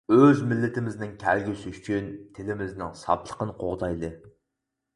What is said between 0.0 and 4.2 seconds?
ئۆز مىللىتىمىزنىڭ كەلگۈسى ئۈچۈن تىلىمىزنىڭ ساپلىقىنى قوغدايلى!